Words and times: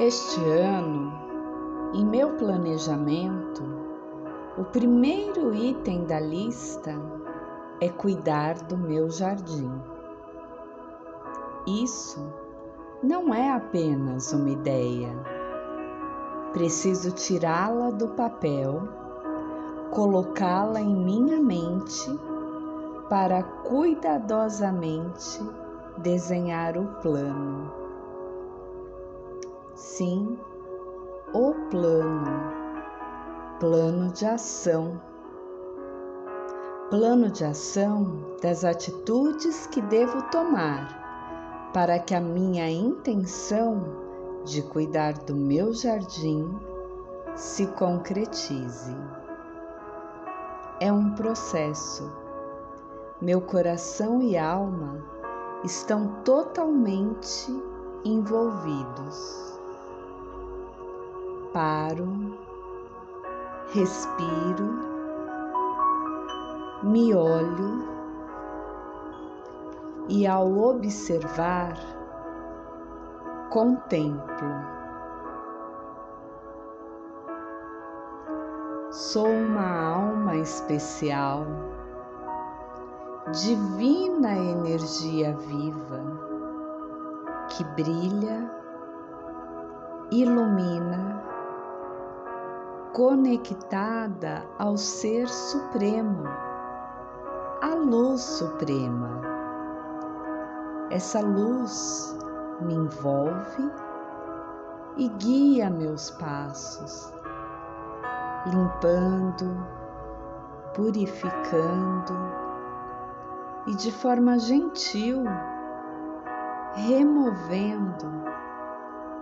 Este 0.00 0.40
ano, 0.48 1.12
em 1.92 2.06
meu 2.06 2.36
planejamento, 2.36 3.62
o 4.56 4.64
primeiro 4.64 5.54
item 5.54 6.06
da 6.06 6.18
lista 6.18 6.94
é 7.82 7.90
cuidar 7.90 8.54
do 8.62 8.78
meu 8.78 9.10
jardim. 9.10 9.70
Isso 11.66 12.32
não 13.02 13.34
é 13.34 13.50
apenas 13.50 14.32
uma 14.32 14.48
ideia. 14.48 15.14
Preciso 16.54 17.12
tirá-la 17.12 17.90
do 17.90 18.08
papel, 18.08 18.88
colocá-la 19.90 20.80
em 20.80 20.96
minha 20.96 21.38
mente 21.38 22.10
para 23.10 23.42
cuidadosamente 23.42 25.46
desenhar 25.98 26.78
o 26.78 26.86
plano 27.02 27.79
Sim, 29.80 30.38
o 31.32 31.54
plano, 31.70 32.52
plano 33.58 34.12
de 34.12 34.26
ação. 34.26 35.00
Plano 36.90 37.30
de 37.30 37.46
ação 37.46 38.36
das 38.42 38.62
atitudes 38.62 39.66
que 39.68 39.80
devo 39.80 40.20
tomar 40.30 41.70
para 41.72 41.98
que 41.98 42.14
a 42.14 42.20
minha 42.20 42.70
intenção 42.70 43.82
de 44.44 44.60
cuidar 44.60 45.14
do 45.14 45.34
meu 45.34 45.72
jardim 45.72 46.54
se 47.34 47.66
concretize. 47.68 48.94
É 50.78 50.92
um 50.92 51.14
processo. 51.14 52.12
Meu 53.18 53.40
coração 53.40 54.20
e 54.20 54.36
alma 54.36 55.02
estão 55.64 56.20
totalmente 56.22 57.50
envolvidos 58.04 59.49
paro, 61.52 62.08
respiro, 63.72 64.68
me 66.82 67.14
olho 67.14 67.88
e, 70.08 70.26
ao 70.26 70.58
observar, 70.58 71.76
contemplo. 73.50 74.80
Sou 78.90 79.28
uma 79.28 79.94
alma 79.94 80.36
especial, 80.36 81.46
divina 83.32 84.36
energia 84.36 85.36
viva 85.36 86.30
que 87.48 87.64
brilha, 87.64 88.50
ilumina 90.10 91.29
conectada 92.92 94.44
ao 94.58 94.76
Ser 94.76 95.28
Supremo, 95.28 96.24
à 97.62 97.74
Luz 97.74 98.20
Suprema. 98.20 99.20
Essa 100.90 101.20
luz 101.20 102.18
me 102.60 102.74
envolve 102.74 103.70
e 104.96 105.08
guia 105.08 105.70
meus 105.70 106.10
passos, 106.10 107.12
limpando, 108.46 109.64
purificando 110.74 112.14
e 113.68 113.74
de 113.76 113.92
forma 113.92 114.36
gentil 114.38 115.22
removendo 116.74 118.24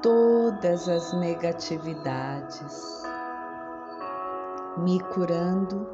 todas 0.00 0.88
as 0.88 1.12
negatividades 1.14 3.06
me 4.78 5.00
curando 5.00 5.86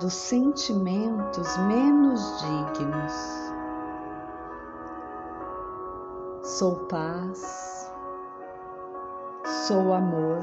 dos 0.00 0.12
sentimentos 0.12 1.56
menos 1.58 2.20
dignos. 2.40 3.12
Sou 6.42 6.76
paz, 6.86 7.92
sou 9.66 9.92
amor. 9.92 10.42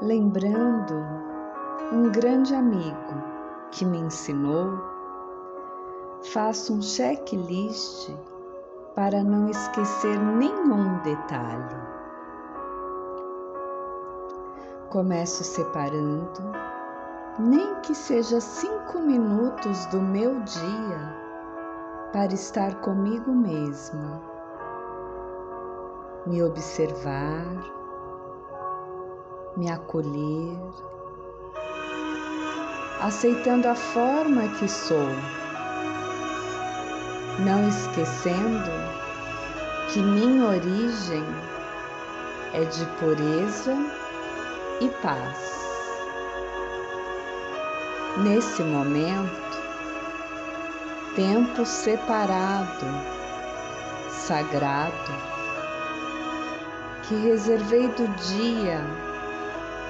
Lembrando 0.00 0.94
um 1.92 2.10
grande 2.10 2.54
amigo 2.54 2.96
que 3.70 3.84
me 3.84 3.98
ensinou, 3.98 4.80
faço 6.32 6.72
um 6.72 6.80
checklist 6.80 8.10
para 8.94 9.22
não 9.22 9.48
esquecer 9.48 10.18
nenhum 10.18 10.98
detalhe. 11.02 11.76
Começo 14.90 15.44
separando, 15.44 16.40
nem 17.38 17.74
que 17.76 17.94
seja 17.94 18.40
cinco 18.40 18.98
minutos 18.98 19.86
do 19.86 20.00
meu 20.00 20.40
dia, 20.40 21.16
para 22.12 22.32
estar 22.34 22.74
comigo 22.80 23.30
mesma, 23.30 24.20
me 26.26 26.42
observar, 26.42 27.46
me 29.56 29.70
acolher, 29.70 30.58
aceitando 33.00 33.68
a 33.68 33.74
forma 33.76 34.48
que 34.58 34.66
sou 34.66 35.39
não 37.40 37.66
esquecendo 37.68 38.70
que 39.92 39.98
minha 40.00 40.46
origem 40.46 41.24
é 42.52 42.64
de 42.64 42.84
pureza 42.98 43.74
e 44.80 44.88
paz. 45.02 45.50
Nesse 48.18 48.62
momento, 48.62 49.62
tempo 51.16 51.64
separado, 51.64 52.86
sagrado, 54.10 55.12
que 57.04 57.14
reservei 57.14 57.88
do 57.88 58.06
dia 58.16 58.84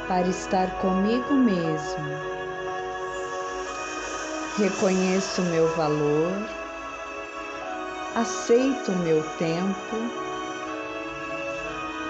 para 0.06 0.28
estar 0.28 0.70
comigo 0.78 1.34
mesmo. 1.34 2.30
Reconheço 4.56 5.42
meu 5.42 5.74
valor 5.74 6.59
aceito 8.14 8.90
meu 8.92 9.22
tempo, 9.38 9.96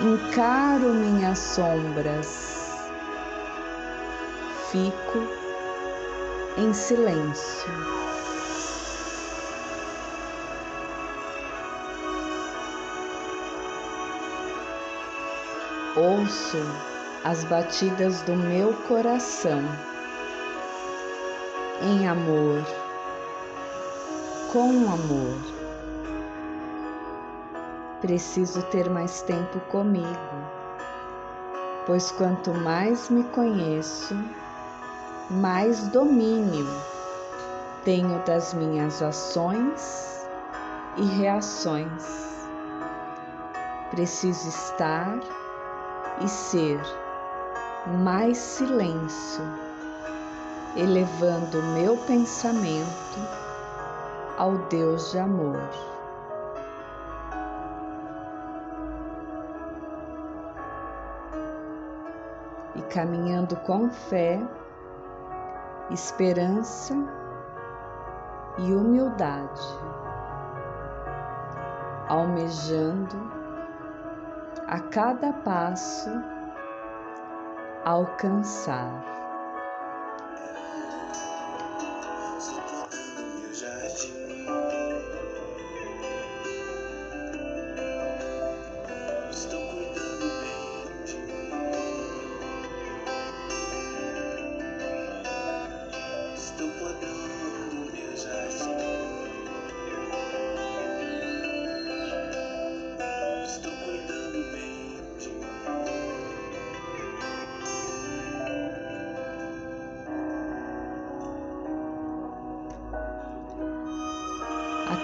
encaro 0.01 0.95
minhas 0.95 1.39
sombras, 1.39 2.91
fico 4.71 5.29
em 6.57 6.73
silêncio. 6.73 7.71
Ouço 15.97 16.59
as 17.25 17.45
batidas 17.45 18.23
do 18.23 18.35
meu 18.35 18.73
coração 18.89 19.61
em 21.83 22.07
amor, 22.07 22.63
com 24.53 24.91
amor. 24.91 25.60
Preciso 28.01 28.63
ter 28.65 28.89
mais 28.89 29.23
tempo 29.23 29.61
comigo, 29.69 30.09
pois 31.87 32.11
quanto 32.13 32.55
mais 32.55 33.11
me 33.11 33.25
conheço, 33.25 34.15
mais 35.31 35.87
domínio 35.89 36.67
tenho 37.85 38.19
das 38.25 38.53
minhas 38.55 39.03
ações 39.03 40.27
e 40.97 41.03
reações. 41.03 42.47
Preciso 43.91 44.49
estar 44.49 45.19
e 46.21 46.29
ser 46.29 46.81
mais 47.87 48.37
silêncio, 48.39 49.45
elevando 50.77 51.63
meu 51.75 51.97
pensamento 51.97 53.19
ao 54.37 54.57
Deus 54.69 55.11
de 55.11 55.19
amor. 55.19 55.61
Caminhando 62.91 63.57
com 63.57 63.89
fé, 63.89 64.41
esperança 65.91 66.95
e 68.59 68.75
humildade, 68.75 69.63
almejando 72.09 73.17
a 74.67 74.81
cada 74.81 75.33
passo 75.33 76.11
alcançar. 77.85 79.20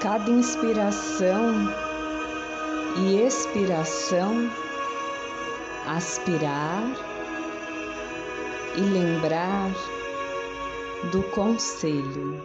Cada 0.06 0.30
inspiração 0.30 1.68
e 2.96 3.20
expiração, 3.22 4.48
aspirar 5.84 6.84
e 8.76 8.82
lembrar 8.82 9.72
do 11.10 11.24
conselho 11.34 12.40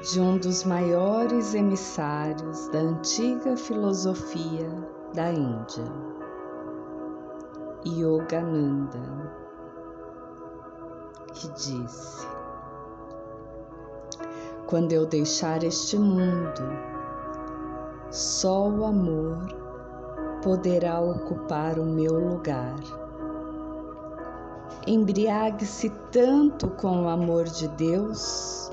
de 0.00 0.20
um 0.20 0.38
dos 0.38 0.62
maiores 0.62 1.54
emissários 1.54 2.68
da 2.68 2.78
antiga 2.78 3.56
filosofia 3.56 4.70
da 5.12 5.32
Índia, 5.32 5.92
Yogananda, 7.84 9.34
que 11.34 11.48
disse: 11.48 12.35
Quando 14.66 14.92
eu 14.92 15.06
deixar 15.06 15.62
este 15.62 15.98
mundo, 15.98 16.62
só 18.10 18.68
o 18.68 18.84
amor 18.84 19.38
poderá 20.42 21.00
ocupar 21.00 21.78
o 21.78 21.84
meu 21.84 22.18
lugar 22.18 22.74
embriague-se 24.86 25.90
tanto 26.12 26.68
com 26.70 27.02
o 27.02 27.08
amor 27.08 27.44
de 27.44 27.66
Deus 27.68 28.70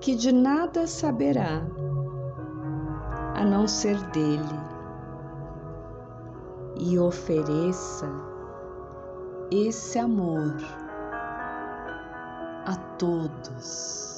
que 0.00 0.14
de 0.14 0.32
nada 0.32 0.86
saberá 0.86 1.62
a 3.34 3.44
não 3.44 3.68
ser 3.68 4.00
dele 4.10 4.60
e 6.76 6.98
ofereça 6.98 8.08
esse 9.50 9.98
amor 9.98 10.56
a 12.66 12.74
todos. 12.98 14.13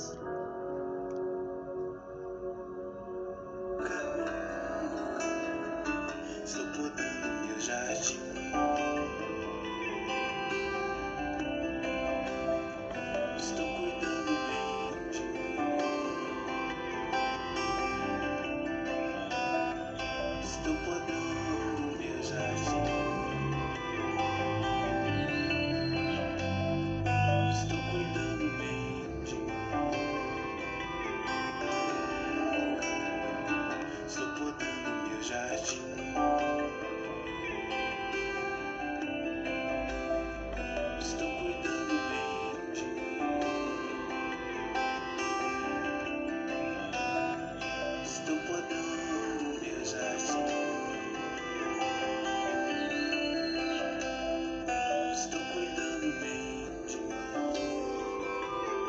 the 20.67 20.73
button. 20.85 21.26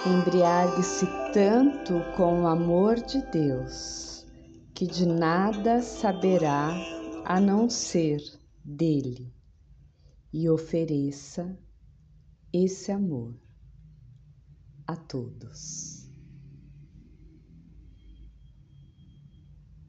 Embriague-se 0.08 1.06
tanto 1.34 2.00
com 2.16 2.44
o 2.44 2.48
amor 2.48 2.96
de 2.96 3.22
Deus 3.30 4.26
que 4.74 4.88
de 4.88 5.06
nada 5.06 5.82
saberá 5.82 6.74
a 7.26 7.42
não 7.42 7.70
ser 7.70 8.22
dele 8.64 9.34
e 10.32 10.50
ofereça 10.50 11.60
esse 12.54 12.90
amor 12.90 13.36
a 14.88 14.96
todos. 14.96 15.97